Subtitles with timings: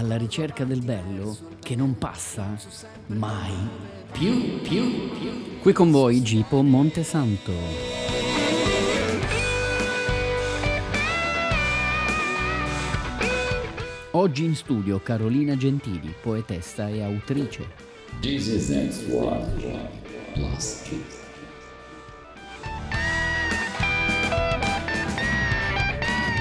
[0.00, 2.56] alla ricerca del bello che non passa
[3.08, 3.52] mai
[4.10, 5.58] più, più, più.
[5.60, 7.52] Qui con voi Gipo Montesanto.
[14.12, 17.68] Oggi in studio Carolina Gentili, poetessa e autrice.
[18.20, 19.44] This is next one
[20.32, 21.18] plus kids.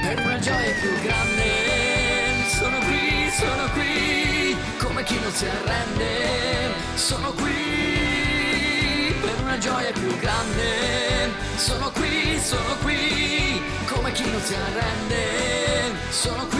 [0.01, 1.68] Per una gioia più grande,
[3.39, 4.53] sono qui,
[4.83, 9.13] come chi non si arrende, sono qui.
[9.21, 16.45] Per una gioia più grande, sono qui, sono qui, come chi non si arrende, sono
[16.47, 16.57] qui.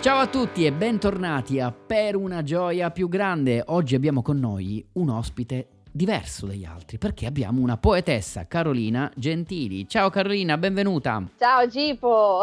[0.00, 3.62] Ciao a tutti e bentornati a Per una gioia più grande.
[3.64, 9.88] Oggi abbiamo con noi un ospite diverso dagli altri perché abbiamo una poetessa, Carolina Gentili.
[9.88, 11.22] Ciao Carolina, benvenuta.
[11.38, 12.42] Ciao Gipo,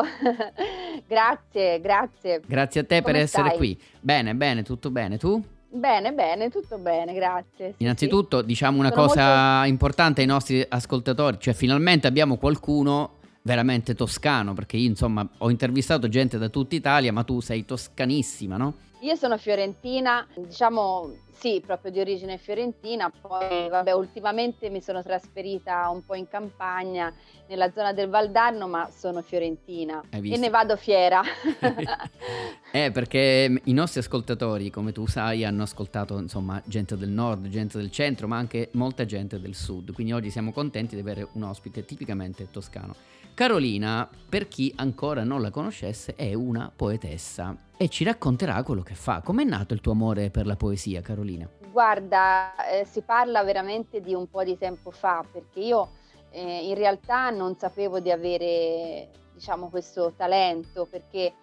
[1.06, 2.42] grazie, grazie.
[2.48, 3.58] Grazie a te per Come essere stai?
[3.58, 3.82] qui.
[4.00, 5.18] Bene, bene, tutto bene.
[5.18, 5.44] Tu?
[5.68, 7.72] Bene, bene, tutto bene, grazie.
[7.72, 13.96] Sì, Innanzitutto diciamo una Sono cosa importante ai nostri ascoltatori, cioè finalmente abbiamo qualcuno veramente
[13.96, 18.76] toscano, perché io insomma ho intervistato gente da tutta Italia, ma tu sei toscanissima, no?
[19.02, 21.12] Io sono fiorentina, diciamo
[21.42, 27.12] sì, proprio di origine fiorentina, poi vabbè, ultimamente mi sono trasferita un po' in campagna,
[27.48, 31.22] nella zona del Valdarno, ma sono fiorentina e ne vado fiera.
[32.74, 37.78] Eh, perché i nostri ascoltatori, come tu sai, hanno ascoltato insomma gente del nord, gente
[37.78, 39.92] del centro, ma anche molta gente del sud.
[39.92, 42.96] Quindi oggi siamo contenti di avere un ospite tipicamente toscano.
[43.34, 48.94] Carolina, per chi ancora non la conoscesse, è una poetessa e ci racconterà quello che
[48.94, 49.22] fa.
[49.22, 51.50] Com'è nato il tuo amore per la poesia, Carolina?
[51.72, 55.90] Guarda, eh, si parla veramente di un po' di tempo fa, perché io
[56.30, 61.34] eh, in realtà non sapevo di avere, diciamo, questo talento, perché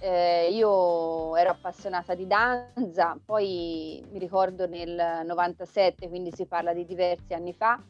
[0.00, 6.84] eh, io ero appassionata di danza, poi mi ricordo nel 97, quindi si parla di
[6.84, 7.80] diversi anni fa,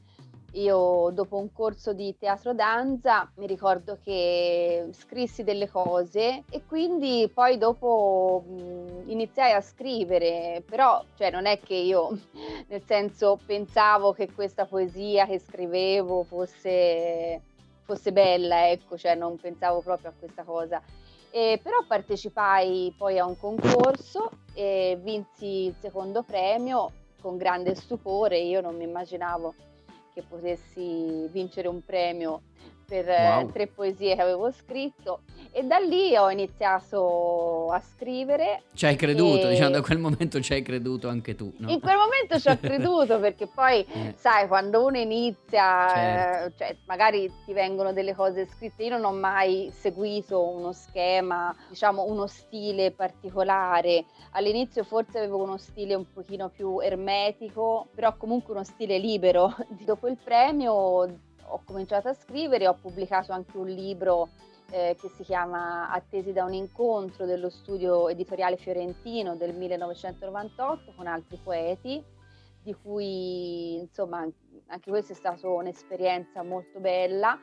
[0.53, 7.31] io dopo un corso di teatro danza mi ricordo che scrissi delle cose e quindi
[7.33, 12.19] poi dopo mh, iniziai a scrivere, però cioè, non è che io
[12.69, 17.41] nel senso pensavo che questa poesia che scrivevo fosse,
[17.83, 20.81] fosse bella, ecco, cioè non pensavo proprio a questa cosa.
[21.31, 28.39] E però partecipai poi a un concorso e vinsi il secondo premio con grande stupore,
[28.39, 29.53] io non mi immaginavo
[30.17, 32.41] che potessi vincere un premio
[32.87, 33.51] per Wow.
[33.53, 35.21] tre poesie che avevo scritto
[35.51, 38.63] e da lì ho iniziato a scrivere.
[38.75, 41.71] Ci hai creduto, E- diciamo da quel momento ci hai creduto anche tu, no?
[41.71, 44.15] In quel momento ci ho creduto perché poi, Eh.
[44.17, 46.47] sai, quando uno inizia, Certo.
[46.47, 48.85] eh, cioè, magari ti vengono delle cose scritte.
[48.85, 54.05] Io non ho mai seguito uno schema, diciamo uno stile particolare.
[54.33, 59.55] All'inizio forse avevo uno stile un pochino più ermetico, però comunque uno stile libero.
[59.85, 64.31] Dopo il premio ho cominciato a scrivere, ho pubblicato anche un libro
[64.71, 71.07] eh, che si chiama Attesi da un incontro dello studio editoriale fiorentino del 1998 con
[71.07, 72.03] altri poeti,
[72.63, 74.27] di cui insomma
[74.69, 77.39] anche questa è stata un'esperienza molto bella,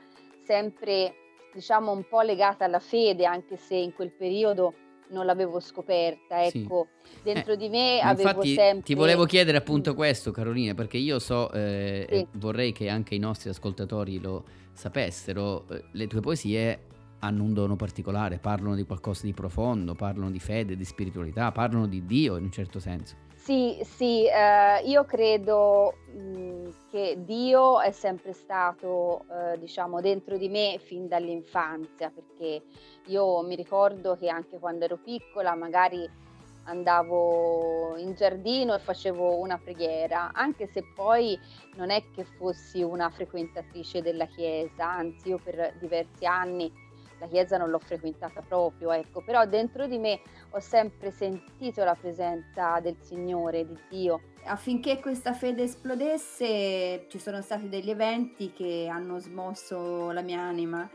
[0.46, 1.16] sempre
[1.54, 4.74] diciamo un po' legata alla fede, anche se in quel periodo
[5.14, 6.64] non l'avevo scoperta, Sì.
[6.64, 6.88] ecco,
[7.22, 8.82] dentro Eh, di me avevo Infatti sempre...
[8.84, 12.16] ti volevo chiedere appunto questo Carolina perché io so eh, Sì.
[12.16, 14.44] e vorrei che anche i nostri ascoltatori lo
[14.74, 16.80] sapessero, eh, le tue poesie
[17.20, 21.88] hanno un dono particolare, parlano di qualcosa di profondo, parlano di fede, di spiritualità, parlano
[21.88, 23.16] di Dio in un certo senso.
[23.46, 30.48] Sì, sì, eh, io credo mh, che Dio è sempre stato, eh, diciamo, dentro di
[30.48, 32.64] me fin dall'infanzia, perché
[33.08, 36.10] io mi ricordo che anche quando ero piccola magari
[36.66, 41.38] andavo in giardino e facevo una preghiera, anche se poi
[41.76, 46.72] non è che fossi una frequentatrice della chiesa, anzi io per diversi anni
[47.24, 51.96] la chiesa non l'ho frequentata proprio, ecco, però dentro di me ho sempre sentito la
[51.96, 54.22] presenza del Signore, di Dio.
[54.46, 60.90] Affinché questa fede esplodesse ci sono stati degli eventi che hanno smosso la mia anima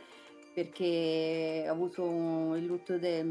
[0.53, 3.25] perché ho avuto il lutto de-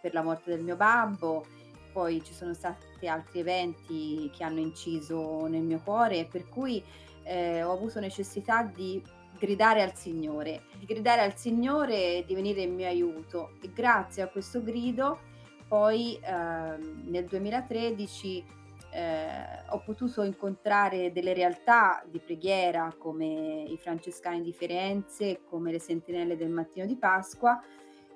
[0.00, 1.46] per la morte del mio babbo,
[1.92, 6.82] poi ci sono stati altri eventi che hanno inciso nel mio cuore, per cui
[7.22, 9.00] eh, ho avuto necessità di
[9.42, 13.54] gridare al Signore, di gridare al Signore e di venire in mio aiuto.
[13.60, 15.18] E grazie a questo grido,
[15.66, 18.44] poi eh, nel 2013
[18.92, 25.80] eh, ho potuto incontrare delle realtà di preghiera come i francescani di Firenze, come le
[25.80, 27.60] sentinelle del mattino di Pasqua,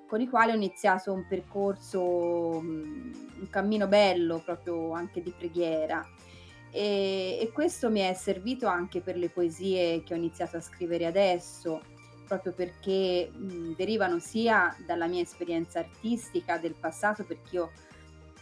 [0.07, 6.07] con i quali ho iniziato un percorso, un cammino bello proprio anche di preghiera.
[6.71, 11.05] E, e, questo mi è servito anche per le poesie che ho iniziato a scrivere
[11.05, 11.81] adesso,
[12.27, 17.71] proprio perché mh, derivano sia dalla mia esperienza artistica del passato, perché io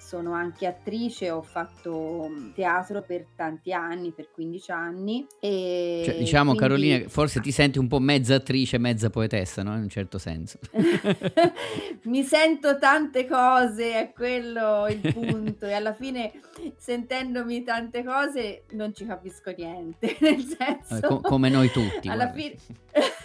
[0.05, 5.25] sono anche attrice, ho fatto mm, teatro per tanti anni, per 15 anni.
[5.39, 6.59] E cioè, diciamo quindi...
[6.59, 9.73] Carolina, forse ti senti un po' mezza attrice, mezza poetessa, no?
[9.73, 10.59] In un certo senso.
[12.03, 15.65] Mi sento tante cose, è quello il punto.
[15.65, 16.31] e alla fine,
[16.77, 20.17] sentendomi tante cose, non ci capisco niente.
[20.21, 21.07] Nel senso...
[21.07, 22.07] Co- come noi tutti.
[22.07, 22.53] alla fine...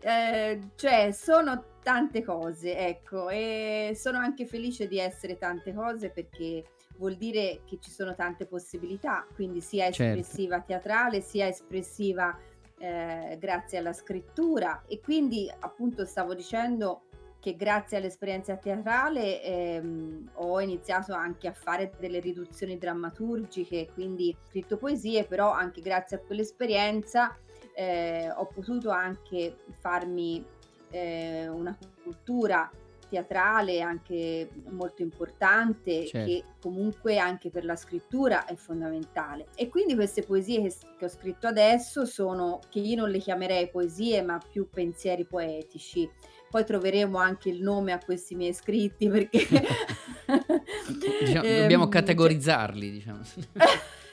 [0.00, 6.64] eh, cioè, sono tante cose, ecco, e sono anche felice di essere tante cose perché
[6.98, 10.20] vuol dire che ci sono tante possibilità, quindi sia certo.
[10.20, 12.36] espressiva teatrale, sia espressiva
[12.78, 17.02] eh, grazie alla scrittura e quindi appunto stavo dicendo
[17.40, 24.76] che grazie all'esperienza teatrale ehm, ho iniziato anche a fare delle riduzioni drammaturgiche, quindi scritto
[24.76, 27.36] poesie, però anche grazie a quell'esperienza
[27.78, 30.44] eh, ho potuto anche farmi
[30.90, 32.68] eh, una cultura
[33.08, 36.28] teatrale anche molto importante certo.
[36.28, 39.46] che comunque anche per la scrittura è fondamentale.
[39.54, 43.70] E quindi queste poesie che, che, ho scritto adesso sono che io non le chiamerei
[43.70, 46.10] poesie ma più pensieri poetici.
[46.50, 49.46] Poi troveremo anche il nome a questi miei scritti perché
[51.20, 53.20] diciamo, dobbiamo ehm, categorizzarli diciamo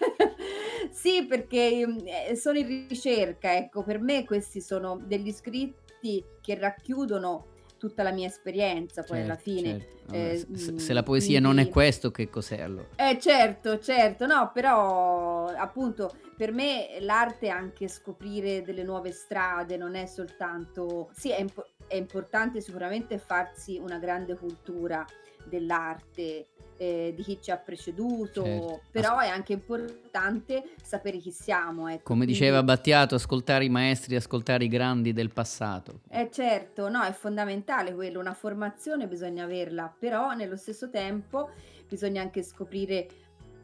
[1.05, 1.85] sì perché
[2.29, 8.03] eh, sono in ricerca ecco per me questi sono degli scritti scritti che racchiudono tutta
[8.03, 9.79] la mia esperienza poi certo, alla fine.
[9.79, 10.13] Certo.
[10.13, 11.55] Eh, se, se, la poesia quindi...
[11.55, 12.87] non è questo, che cos'è allora?
[12.95, 19.77] Eh certo, certo, no, però appunto per me l'arte è anche scoprire delle nuove strade,
[19.77, 21.09] non è soltanto...
[21.13, 25.05] Sì, è, imp- è importante sicuramente farsi una grande cultura
[25.43, 28.81] dell'arte, eh, di chi ci ha preceduto, certo.
[28.91, 31.87] però è anche importante sapere chi siamo.
[31.87, 32.03] Ecco.
[32.03, 36.01] Come diceva Battiato, ascoltare i maestri, ascoltare i grandi del passato.
[36.09, 41.49] Eh certo, no, è fondamentale quello, una formazione bisogna averla, però nello stesso tempo
[41.87, 43.07] bisogna anche scoprire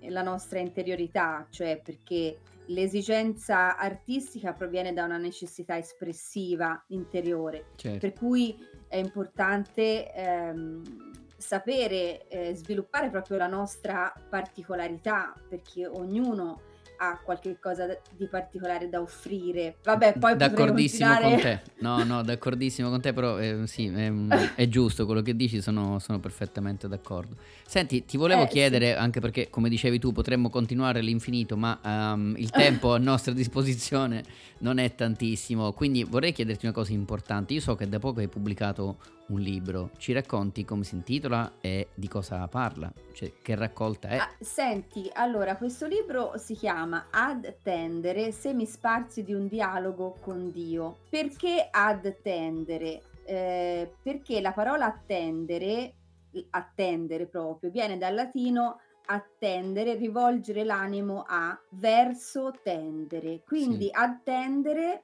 [0.09, 7.99] la nostra interiorità, cioè perché l'esigenza artistica proviene da una necessità espressiva interiore, certo.
[7.99, 8.57] per cui
[8.87, 11.10] è importante ehm,
[11.41, 16.61] sapere eh, sviluppare proprio la nostra particolarità, perché ognuno
[17.03, 19.77] ha qualche cosa di particolare da offrire.
[19.83, 21.61] Vabbè, poi d'accordissimo con te.
[21.79, 24.13] No, no, d'accordissimo con te, però eh, sì, è,
[24.55, 27.35] è, giusto quello che dici, sono, sono, perfettamente d'accordo.
[27.65, 28.99] Senti, ti volevo eh, chiedere, sì.
[28.99, 34.23] anche perché come dicevi tu potremmo continuare all'infinito, ma um, il tempo a nostra disposizione
[34.59, 37.53] non è tantissimo, quindi vorrei chiederti una cosa importante.
[37.53, 38.97] Io so che da poco hai pubblicato
[39.31, 42.91] un libro, ci racconti come si intitola e di cosa parla?
[43.13, 44.17] Cioè, che raccolta è?
[44.17, 50.51] Ah, senti, allora, questo libro si chiama Ad tendere, semi sparsi di un dialogo con
[50.51, 50.99] Dio.
[51.09, 53.01] Perché ad tendere?
[53.23, 55.93] Eh, perché la parola attendere,
[56.49, 63.41] attendere proprio, viene dal latino attendere, rivolgere l'animo a, verso tendere.
[63.45, 63.91] Quindi sì.
[63.91, 65.03] attendere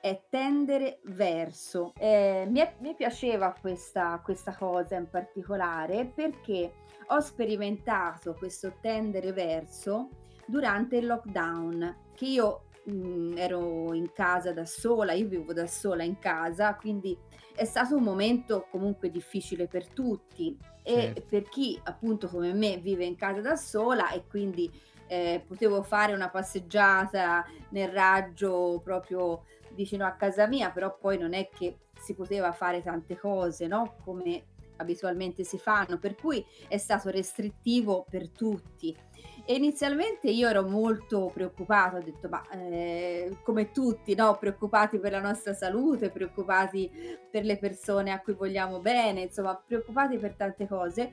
[0.00, 1.92] è tendere verso.
[1.98, 6.72] Eh, mi, è, mi, piaceva questa, questa cosa in particolare perché
[7.06, 10.08] ho sperimentato questo tendere verso
[10.46, 15.66] durante il lockdown, che io mh, mm, ero in casa da sola, io vivo da
[15.66, 17.16] sola in casa, quindi
[17.54, 21.22] è stato un momento comunque difficile per tutti e certo.
[21.28, 24.70] per chi appunto come me vive in casa da sola e quindi
[25.08, 29.42] eh, potevo fare una passeggiata nel raggio proprio
[29.78, 33.94] vicino a casa mia, però poi non è che si poteva fare tante cose, no?
[34.04, 34.42] Come
[34.78, 38.96] abitualmente si fanno, per cui è stato restrittivo per tutti.
[39.44, 44.36] E inizialmente io ero molto preoccupata, ho detto, ma eh, come tutti, no?
[44.36, 46.90] preoccupati per la nostra salute, preoccupati
[47.30, 51.12] per le persone a cui vogliamo bene, insomma, preoccupati per tante cose.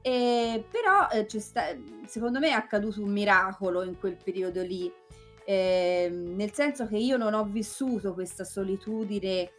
[0.00, 1.66] E, però eh, sta,
[2.06, 4.92] secondo me è accaduto un miracolo in quel periodo lì,
[5.46, 9.50] eh, nel senso che io non ho vissuto questa solitudine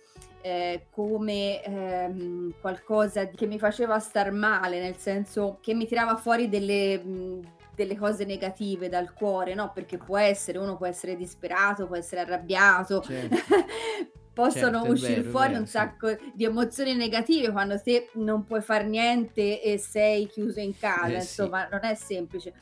[0.42, 6.50] eh, come ehm, qualcosa che mi faceva star male, nel senso che mi tirava fuori
[6.50, 7.40] delle, mh,
[7.74, 9.72] delle cose negative dal cuore, no?
[9.74, 13.02] Perché può essere, uno può essere disperato, può essere arrabbiato.
[13.02, 13.36] Certo.
[14.38, 16.32] possono certo, uscire vero, fuori vero, un sacco sì.
[16.36, 21.16] di emozioni negative quando te non puoi fare niente e sei chiuso in casa, eh,
[21.16, 21.68] insomma, sì.
[21.72, 22.54] non è semplice.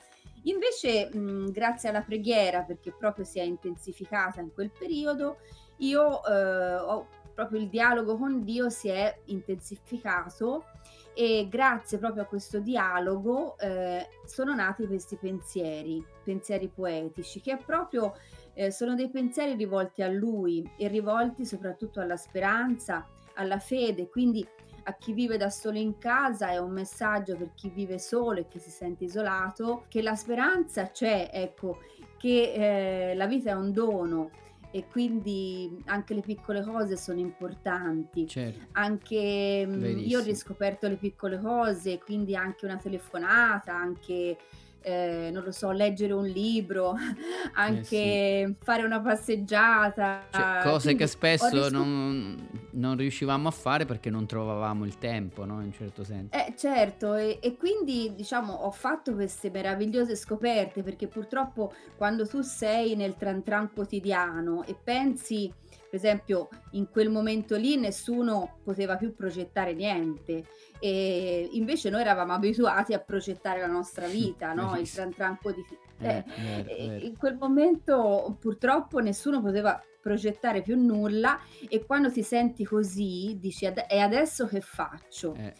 [0.45, 5.37] Invece, mh, grazie alla preghiera, perché proprio si è intensificata in quel periodo,
[5.77, 10.65] io eh, ho proprio il dialogo con Dio si è intensificato
[11.13, 18.15] e grazie proprio a questo dialogo eh, sono nati questi pensieri, pensieri poetici, che proprio
[18.53, 24.47] eh, sono dei pensieri rivolti a Lui e rivolti soprattutto alla speranza, alla fede, quindi
[24.87, 28.47] a chi vive da solo in casa è un messaggio per chi vive solo e
[28.47, 31.79] che si sente isolato, che la speranza c'è, ecco,
[32.17, 34.29] che eh, la vita è un dono
[34.69, 38.27] e quindi anche le piccole cose sono importanti.
[38.27, 38.67] Certo.
[38.73, 40.01] Anche Verissimo.
[40.01, 44.37] Mm, io ho riscoperto le piccole cose, quindi anche una telefonata, anche
[44.85, 46.93] eh, non lo so, leggere un libro,
[47.55, 48.55] anche eh sì.
[48.63, 50.27] fare una passeggiata.
[50.29, 54.99] Cioè, cose Quindi che spesso riscop- non, non, riuscivamo a fare perché non trovavamo il
[54.99, 55.55] tempo, no?
[55.55, 56.35] In un certo senso.
[56.35, 62.41] Eh, certo, e, e, quindi diciamo ho fatto queste meravigliose scoperte perché purtroppo quando tu
[62.41, 65.51] sei nel tran tran quotidiano e pensi
[65.95, 70.45] esempio in quel momento lì nessuno poteva più progettare niente
[70.79, 74.77] e invece noi eravamo abituati a progettare la nostra vita, no?
[74.77, 75.65] il tran tranco di...
[75.97, 76.23] Eh,
[76.67, 83.37] eh, in quel momento purtroppo nessuno poteva progettare più nulla e quando ti senti così
[83.39, 85.33] dici e adesso che faccio?
[85.33, 85.53] Eh.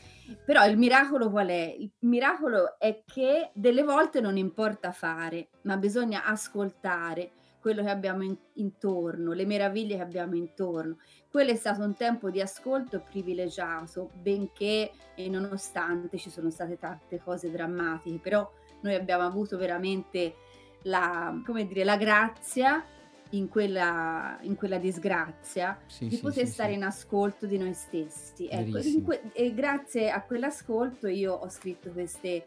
[0.46, 1.75] Però il miracolo qual è?
[1.80, 7.32] Il miracolo è che delle volte non importa fare, ma bisogna ascoltare
[7.65, 11.00] quello che abbiamo in, intorno, le meraviglie che abbiamo intorno.
[11.27, 17.19] Quello è stato un tempo di ascolto privilegiato, benché e nonostante ci sono state tante
[17.24, 18.48] cose drammatiche, però
[18.81, 20.36] noi abbiamo avuto veramente
[20.84, 22.86] la, come dire, la grazia
[23.31, 27.74] in quella, in quella disgrazia sì, di sì, poter sì, stare in ascolto di noi
[27.74, 28.48] stessi.
[28.48, 32.43] Ecco, que- e grazie a quell'ascolto io ho scritto queste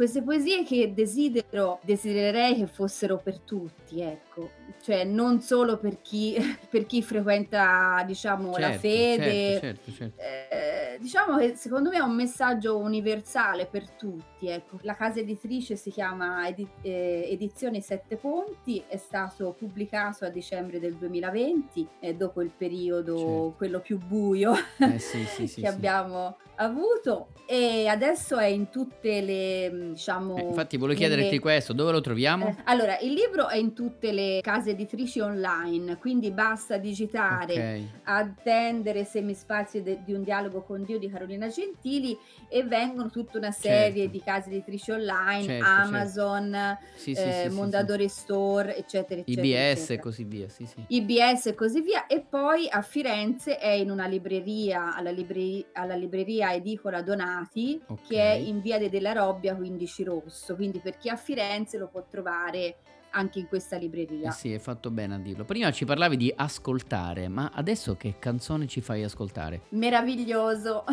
[0.00, 4.48] queste poesie che desidero, desidererei che fossero per tutti, ecco,
[4.80, 6.34] cioè non solo per chi,
[6.70, 9.60] per chi frequenta, diciamo, certo, la fede.
[9.60, 10.22] Certo, certo, certo.
[10.22, 14.78] eh, diciamo che secondo me è un messaggio universale per tutti, ecco.
[14.84, 20.80] La casa editrice si chiama edi- eh, Edizioni Sette Ponti, è stato pubblicato a dicembre
[20.80, 23.54] del 2020, eh, dopo il periodo, certo.
[23.58, 29.20] quello più buio eh, sì, sì, sì, che abbiamo avuto e adesso è in tutte
[29.20, 32.48] le diciamo eh, infatti volevo chiederti questo dove lo troviamo?
[32.48, 37.90] Eh, allora il libro è in tutte le case editrici online quindi basta digitare okay.
[38.04, 42.16] attendere semispazi de- di un dialogo con Dio di Carolina Gentili
[42.48, 44.10] e vengono tutta una serie certo.
[44.10, 45.80] di case editrici online certo, certo.
[45.82, 46.84] Amazon certo.
[46.94, 50.84] Sì, eh, sì, Mondadori Store eccetera eccetera IBS e così via sì, sì.
[50.86, 55.94] IBS e così via e poi a Firenze è in una libreria alla, libreria, alla
[55.94, 58.06] libreria edicola Donati okay.
[58.06, 61.88] che è in via de della Robbia 15 Rosso, quindi per chi a Firenze lo
[61.88, 62.76] può trovare
[63.10, 64.30] anche in questa libreria.
[64.30, 65.44] Eh sì, hai fatto bene a dirlo.
[65.44, 69.62] Prima ci parlavi di ascoltare, ma adesso che canzone ci fai ascoltare?
[69.70, 70.84] Meraviglioso,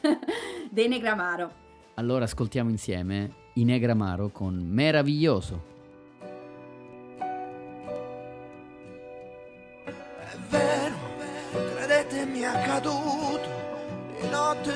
[0.70, 1.60] dei Negramaro.
[1.94, 5.70] Allora ascoltiamo insieme i Negramaro con Meraviglioso.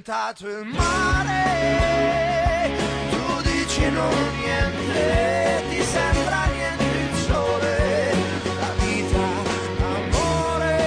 [0.00, 1.36] diventato il mare,
[3.10, 8.14] tu dici non niente, ti sembra niente il sole,
[8.60, 9.18] la vita,
[9.92, 10.78] amore,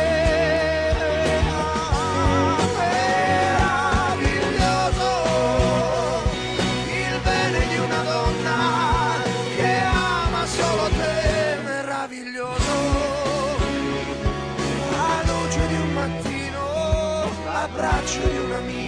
[1.51, 2.65] ah,
[4.17, 5.07] meraviglioso,
[6.87, 8.57] il bene di una donna
[9.55, 12.75] che ama solo te, meraviglioso,
[14.89, 16.61] la luce di un mattino,
[17.45, 18.82] l'abbraccio di un amico.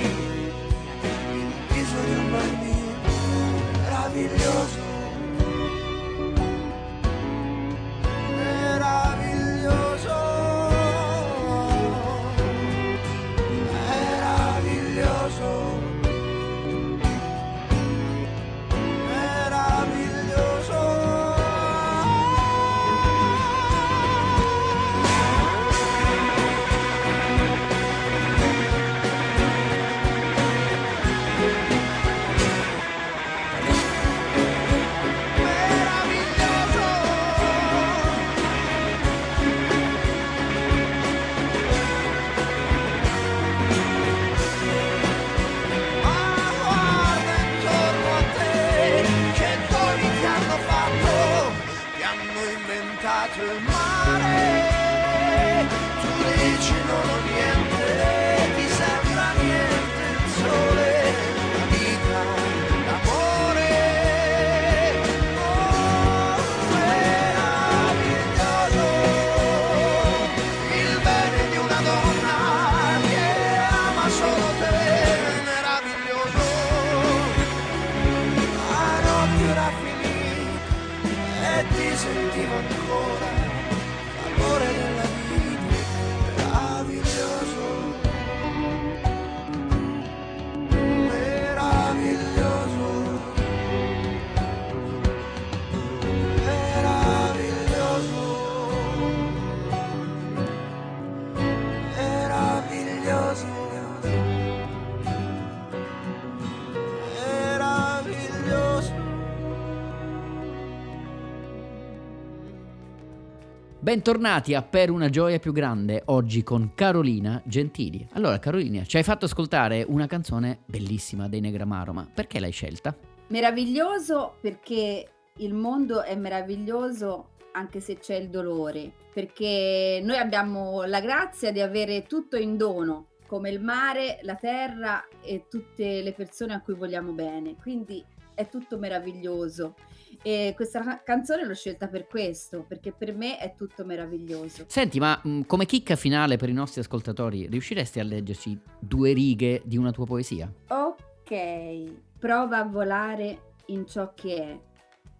[113.85, 118.03] Bentornati a Per una gioia più grande, oggi con Carolina Gentili.
[118.13, 122.97] Allora Carolina, ci hai fatto ascoltare una canzone bellissima dei Negramaro, ma perché l'hai scelta?
[123.27, 130.99] Meraviglioso perché il mondo è meraviglioso anche se c'è il dolore, perché noi abbiamo la
[130.99, 136.55] grazia di avere tutto in dono, come il mare, la terra e tutte le persone
[136.55, 137.55] a cui vogliamo bene.
[137.61, 138.03] Quindi
[138.35, 139.75] è tutto meraviglioso.
[140.21, 144.65] E questa ca- canzone l'ho scelta per questo, perché per me è tutto meraviglioso.
[144.67, 149.61] Senti, ma mh, come chicca finale per i nostri ascoltatori, riusciresti a leggerci due righe
[149.65, 150.51] di una tua poesia?
[150.67, 151.83] Ok,
[152.19, 154.59] prova a volare in ciò che è,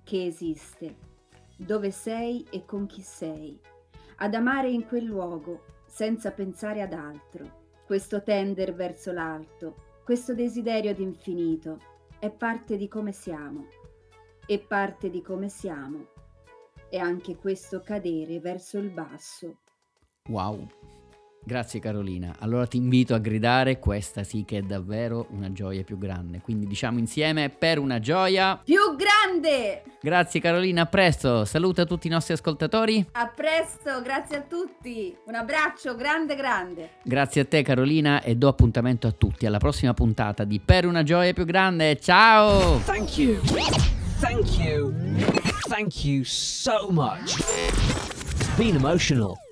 [0.04, 0.95] che esiste,
[1.56, 3.60] dove sei e con chi sei,
[4.17, 7.63] ad amare in quel luogo senza pensare ad altro.
[7.86, 11.93] Questo tender verso l'alto, questo desiderio d'infinito
[12.26, 13.68] è parte di come siamo
[14.48, 16.08] e parte di come siamo
[16.90, 19.60] è anche questo cadere verso il basso.
[20.30, 20.68] Wow.
[21.44, 22.38] Grazie Carolina.
[22.40, 26.42] Allora ti invito a gridare, questa sì che è davvero una gioia più grande.
[26.42, 28.60] Quindi diciamo insieme per una gioia.
[28.64, 28.96] Più
[29.39, 29.84] grande!
[30.02, 31.45] Grazie Carolina, a presto.
[31.45, 33.06] Saluta tutti i nostri ascoltatori.
[33.13, 35.15] A presto, grazie a tutti.
[35.26, 36.89] Un abbraccio grande grande.
[37.04, 41.04] Grazie a te Carolina e do appuntamento a tutti alla prossima puntata di Per una
[41.04, 42.00] gioia più grande.
[42.00, 42.80] Ciao!
[42.86, 43.41] Thank you.
[44.19, 44.93] Thank you.
[45.67, 47.39] Thank you so much.
[47.39, 49.45] It's been emotional.